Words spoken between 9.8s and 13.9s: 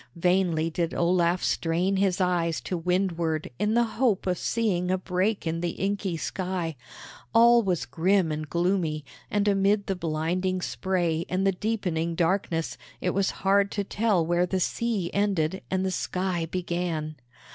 the blinding spray and the deepening darkness it was hard to